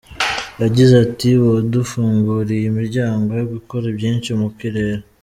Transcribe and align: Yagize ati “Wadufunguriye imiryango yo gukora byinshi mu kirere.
Yagize 0.61 0.93
ati 1.05 1.29
“Wadufunguriye 1.45 2.63
imiryango 2.71 3.29
yo 3.39 3.45
gukora 3.53 3.85
byinshi 3.97 4.29
mu 4.39 4.47
kirere. 4.57 5.03